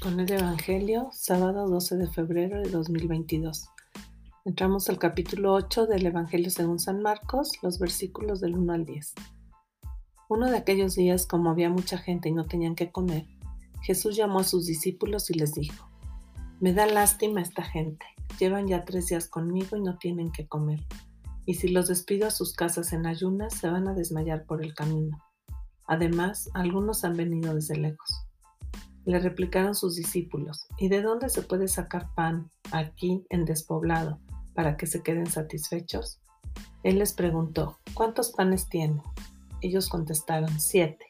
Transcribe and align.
Con 0.00 0.20
el 0.20 0.30
Evangelio, 0.30 1.08
sábado 1.12 1.66
12 1.68 1.96
de 1.96 2.06
febrero 2.06 2.60
de 2.60 2.68
2022. 2.68 3.70
Entramos 4.44 4.90
al 4.90 4.98
capítulo 4.98 5.54
8 5.54 5.86
del 5.86 6.04
Evangelio 6.04 6.50
según 6.50 6.78
San 6.78 7.00
Marcos, 7.00 7.52
los 7.62 7.78
versículos 7.78 8.40
del 8.40 8.56
1 8.56 8.72
al 8.74 8.84
10. 8.84 9.14
Uno 10.28 10.50
de 10.50 10.58
aquellos 10.58 10.96
días, 10.96 11.26
como 11.26 11.48
había 11.48 11.70
mucha 11.70 11.96
gente 11.96 12.28
y 12.28 12.32
no 12.32 12.44
tenían 12.44 12.74
que 12.74 12.92
comer, 12.92 13.26
Jesús 13.82 14.16
llamó 14.16 14.40
a 14.40 14.44
sus 14.44 14.66
discípulos 14.66 15.30
y 15.30 15.34
les 15.34 15.54
dijo, 15.54 15.88
Me 16.60 16.74
da 16.74 16.86
lástima 16.86 17.40
esta 17.40 17.62
gente, 17.62 18.04
llevan 18.38 18.68
ya 18.68 18.84
tres 18.84 19.06
días 19.06 19.28
conmigo 19.28 19.78
y 19.78 19.80
no 19.80 19.96
tienen 19.96 20.30
que 20.30 20.46
comer, 20.46 20.84
y 21.46 21.54
si 21.54 21.68
los 21.68 21.88
despido 21.88 22.26
a 22.26 22.32
sus 22.32 22.52
casas 22.52 22.92
en 22.92 23.06
ayunas, 23.06 23.54
se 23.54 23.70
van 23.70 23.88
a 23.88 23.94
desmayar 23.94 24.44
por 24.44 24.62
el 24.62 24.74
camino. 24.74 25.16
Además, 25.86 26.50
algunos 26.52 27.02
han 27.04 27.16
venido 27.16 27.54
desde 27.54 27.76
lejos. 27.76 28.25
Le 29.06 29.20
replicaron 29.20 29.74
sus 29.74 29.94
discípulos, 29.94 30.66
¿y 30.78 30.88
de 30.88 31.00
dónde 31.00 31.28
se 31.28 31.42
puede 31.42 31.68
sacar 31.68 32.12
pan 32.14 32.50
aquí 32.72 33.24
en 33.30 33.44
despoblado 33.44 34.18
para 34.52 34.76
que 34.76 34.86
se 34.86 35.02
queden 35.02 35.26
satisfechos? 35.26 36.20
Él 36.82 36.98
les 36.98 37.12
preguntó, 37.12 37.78
¿cuántos 37.94 38.32
panes 38.32 38.68
tienen? 38.68 39.00
Ellos 39.60 39.88
contestaron, 39.88 40.60
siete. 40.60 41.06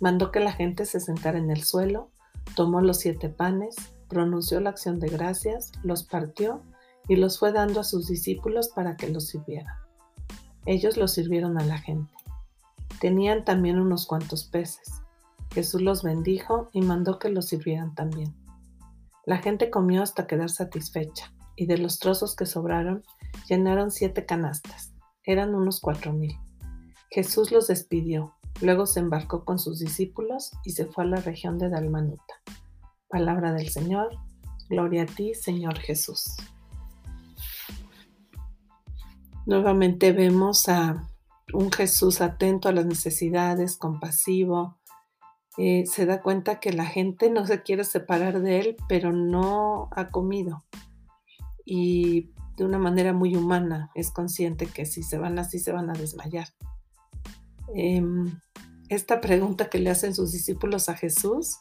Mandó 0.00 0.32
que 0.32 0.40
la 0.40 0.52
gente 0.52 0.86
se 0.86 0.98
sentara 0.98 1.38
en 1.38 1.50
el 1.50 1.62
suelo, 1.62 2.10
tomó 2.56 2.80
los 2.80 2.98
siete 2.98 3.28
panes, 3.28 3.76
pronunció 4.08 4.58
la 4.58 4.70
acción 4.70 4.98
de 4.98 5.08
gracias, 5.08 5.70
los 5.84 6.02
partió 6.02 6.62
y 7.08 7.14
los 7.14 7.38
fue 7.38 7.52
dando 7.52 7.80
a 7.80 7.84
sus 7.84 8.08
discípulos 8.08 8.70
para 8.74 8.96
que 8.96 9.08
los 9.08 9.28
sirvieran. 9.28 9.76
Ellos 10.66 10.96
los 10.96 11.12
sirvieron 11.12 11.58
a 11.58 11.64
la 11.64 11.78
gente. 11.78 12.12
Tenían 13.00 13.44
también 13.44 13.78
unos 13.78 14.06
cuantos 14.06 14.44
peces. 14.44 15.03
Jesús 15.54 15.82
los 15.82 16.02
bendijo 16.02 16.68
y 16.72 16.82
mandó 16.82 17.20
que 17.20 17.28
los 17.28 17.46
sirvieran 17.46 17.94
también. 17.94 18.34
La 19.24 19.38
gente 19.38 19.70
comió 19.70 20.02
hasta 20.02 20.26
quedar 20.26 20.50
satisfecha, 20.50 21.32
y 21.56 21.66
de 21.66 21.78
los 21.78 22.00
trozos 22.00 22.34
que 22.34 22.44
sobraron 22.44 23.04
llenaron 23.48 23.92
siete 23.92 24.26
canastas. 24.26 24.92
Eran 25.22 25.54
unos 25.54 25.80
cuatro 25.80 26.12
mil. 26.12 26.36
Jesús 27.08 27.52
los 27.52 27.68
despidió, 27.68 28.34
luego 28.60 28.86
se 28.86 28.98
embarcó 28.98 29.44
con 29.44 29.60
sus 29.60 29.78
discípulos 29.78 30.50
y 30.64 30.72
se 30.72 30.86
fue 30.86 31.04
a 31.04 31.06
la 31.06 31.20
región 31.20 31.58
de 31.58 31.68
Dalmanuta. 31.68 32.34
Palabra 33.08 33.52
del 33.52 33.68
Señor, 33.68 34.10
gloria 34.68 35.04
a 35.04 35.06
ti, 35.06 35.34
Señor 35.34 35.78
Jesús. 35.78 36.34
Nuevamente 39.46 40.10
vemos 40.10 40.68
a 40.68 41.08
un 41.52 41.70
Jesús 41.70 42.20
atento 42.20 42.68
a 42.68 42.72
las 42.72 42.86
necesidades, 42.86 43.76
compasivo, 43.76 44.78
eh, 45.56 45.84
se 45.86 46.06
da 46.06 46.20
cuenta 46.20 46.58
que 46.58 46.72
la 46.72 46.86
gente 46.86 47.30
no 47.30 47.46
se 47.46 47.62
quiere 47.62 47.84
separar 47.84 48.40
de 48.40 48.60
él, 48.60 48.76
pero 48.88 49.12
no 49.12 49.88
ha 49.92 50.08
comido. 50.08 50.64
Y 51.64 52.30
de 52.56 52.64
una 52.64 52.78
manera 52.78 53.12
muy 53.12 53.36
humana 53.36 53.90
es 53.94 54.10
consciente 54.10 54.66
que 54.66 54.86
si 54.86 55.02
se 55.02 55.18
van 55.18 55.38
así 55.38 55.58
se 55.58 55.72
van 55.72 55.90
a 55.90 55.94
desmayar. 55.94 56.48
Em, 57.74 58.38
esta 58.88 59.20
pregunta 59.20 59.70
que 59.70 59.78
le 59.78 59.90
hacen 59.90 60.14
sus 60.14 60.32
discípulos 60.32 60.88
a 60.88 60.94
Jesús, 60.94 61.58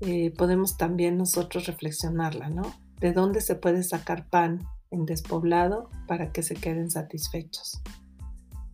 eh, 0.00 0.32
podemos 0.36 0.76
también 0.76 1.18
nosotros 1.18 1.66
reflexionarla, 1.66 2.48
¿no? 2.48 2.62
¿De 3.00 3.12
dónde 3.12 3.40
se 3.40 3.54
puede 3.54 3.82
sacar 3.82 4.28
pan 4.28 4.66
en 4.90 5.04
despoblado 5.04 5.90
para 6.06 6.32
que 6.32 6.42
se 6.42 6.54
queden 6.54 6.90
satisfechos? 6.90 7.82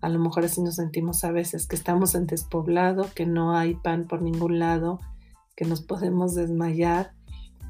A 0.00 0.08
lo 0.08 0.18
mejor 0.18 0.44
así 0.44 0.60
nos 0.60 0.76
sentimos 0.76 1.24
a 1.24 1.32
veces, 1.32 1.66
que 1.66 1.76
estamos 1.76 2.14
en 2.14 2.26
despoblado, 2.26 3.08
que 3.14 3.26
no 3.26 3.56
hay 3.56 3.74
pan 3.74 4.06
por 4.06 4.22
ningún 4.22 4.58
lado, 4.58 5.00
que 5.56 5.64
nos 5.64 5.80
podemos 5.80 6.34
desmayar 6.34 7.14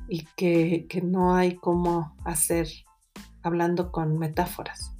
y 0.08 0.26
que, 0.36 0.86
no 1.02 1.34
hay 1.34 1.56
cómo 1.56 2.14
hacer, 2.24 2.68
hablando 3.42 3.92
con 3.92 4.18
metáforas. 4.18 4.92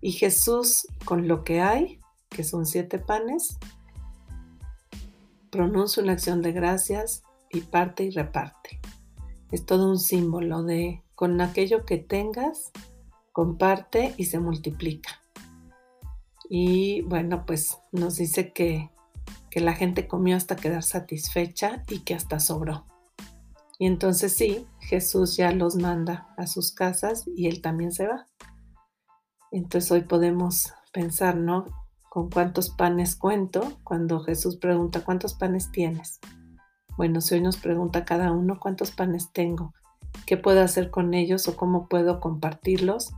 Y 0.00 0.12
Jesús, 0.12 0.86
con 1.04 1.26
lo 1.28 1.42
que 1.44 1.60
hay, 1.60 2.00
que 2.28 2.44
son 2.44 2.66
siete 2.66 2.98
panes, 2.98 3.58
pronuncia 5.50 6.02
una 6.02 6.12
acción 6.12 6.42
de 6.42 6.52
gracias 6.52 7.22
y 7.50 7.62
parte 7.62 8.04
y 8.04 8.10
reparte. 8.10 8.80
Es 9.50 9.66
todo 9.66 9.90
un 9.90 9.98
símbolo 9.98 10.62
de 10.62 11.02
con 11.14 11.40
aquello 11.40 11.84
que 11.84 11.98
tengas, 11.98 12.70
comparte 13.32 14.14
y 14.16 14.26
se 14.26 14.38
multiplica. 14.38 15.19
Y 16.52 17.02
bueno, 17.02 17.46
pues 17.46 17.78
nos 17.92 18.16
dice 18.16 18.52
que, 18.52 18.90
la 19.54 19.72
gente 19.72 20.08
comió 20.08 20.36
hasta 20.36 20.56
quedar 20.56 20.82
satisfecha 20.82 21.84
y 21.88 22.00
que 22.00 22.14
hasta 22.14 22.40
sobró. 22.40 22.86
Y 23.78 23.86
entonces 23.86 24.32
sí, 24.32 24.66
Jesús 24.80 25.36
ya 25.36 25.52
los 25.52 25.76
manda 25.76 26.28
a 26.36 26.46
sus 26.46 26.72
casas 26.72 27.24
y 27.36 27.46
él 27.46 27.62
también 27.62 27.92
se 27.92 28.06
va. 28.06 28.26
Entonces 29.52 29.90
hoy 29.92 30.02
podemos 30.02 30.72
pensar, 30.92 31.36
¿no? 31.36 31.66
¿Con 32.08 32.30
cuántos 32.30 32.70
panes 32.70 33.16
cuento? 33.16 33.78
Cuando 33.84 34.20
Jesús 34.20 34.56
pregunta, 34.56 35.04
¿cuántos 35.04 35.34
panes 35.34 35.70
tienes? 35.70 36.20
Bueno, 36.96 37.20
si 37.20 37.34
hoy 37.34 37.40
nos 37.40 37.56
pregunta 37.56 38.04
cada 38.04 38.32
uno, 38.32 38.58
¿cuántos 38.60 38.90
panes 38.90 39.32
tengo? 39.32 39.72
¿Qué 40.26 40.36
puedo 40.36 40.62
hacer 40.62 40.90
con 40.90 41.14
ellos 41.14 41.46
o 41.48 41.56
cómo 41.56 41.88
puedo 41.88 42.20
compartirlos 42.20 43.12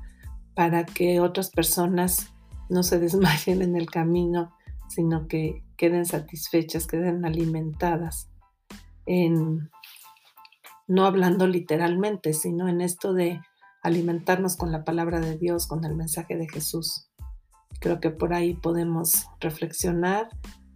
para 0.54 0.84
que 0.84 1.20
otras 1.20 1.50
personas 1.50 2.32
no 2.72 2.82
se 2.82 2.98
desmayen 2.98 3.62
en 3.62 3.76
el 3.76 3.90
camino, 3.90 4.54
sino 4.88 5.28
que 5.28 5.62
queden 5.76 6.06
satisfechas, 6.06 6.86
queden 6.86 7.24
alimentadas. 7.24 8.28
En, 9.06 9.70
no 10.86 11.06
hablando 11.06 11.46
literalmente, 11.46 12.32
sino 12.34 12.68
en 12.68 12.80
esto 12.80 13.14
de 13.14 13.40
alimentarnos 13.82 14.56
con 14.56 14.72
la 14.72 14.84
palabra 14.84 15.20
de 15.20 15.36
Dios, 15.36 15.66
con 15.66 15.84
el 15.84 15.94
mensaje 15.94 16.36
de 16.36 16.48
Jesús. 16.48 17.08
Creo 17.80 18.00
que 18.00 18.10
por 18.10 18.32
ahí 18.32 18.54
podemos 18.54 19.26
reflexionar 19.40 20.28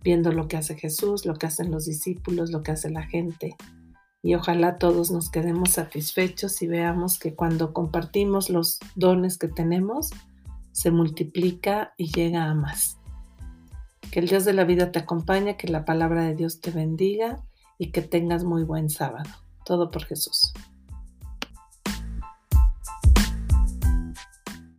viendo 0.02 0.32
lo 0.32 0.48
que 0.48 0.56
hace 0.56 0.76
Jesús, 0.76 1.24
lo 1.24 1.34
que 1.34 1.46
hacen 1.46 1.70
los 1.70 1.84
discípulos, 1.84 2.50
lo 2.50 2.62
que 2.62 2.72
hace 2.72 2.90
la 2.90 3.02
gente. 3.02 3.56
Y 4.22 4.34
ojalá 4.34 4.78
todos 4.78 5.10
nos 5.10 5.30
quedemos 5.30 5.70
satisfechos 5.70 6.60
y 6.62 6.66
veamos 6.66 7.18
que 7.18 7.34
cuando 7.34 7.72
compartimos 7.72 8.50
los 8.50 8.80
dones 8.96 9.38
que 9.38 9.48
tenemos, 9.48 10.10
se 10.76 10.90
multiplica 10.90 11.94
y 11.96 12.12
llega 12.12 12.50
a 12.50 12.54
más. 12.54 12.98
Que 14.10 14.20
el 14.20 14.28
Dios 14.28 14.44
de 14.44 14.52
la 14.52 14.64
vida 14.64 14.92
te 14.92 14.98
acompañe, 14.98 15.56
que 15.56 15.68
la 15.68 15.86
palabra 15.86 16.24
de 16.24 16.34
Dios 16.34 16.60
te 16.60 16.70
bendiga 16.70 17.42
y 17.78 17.92
que 17.92 18.02
tengas 18.02 18.44
muy 18.44 18.62
buen 18.62 18.90
sábado. 18.90 19.30
Todo 19.64 19.90
por 19.90 20.04
Jesús. 20.04 20.52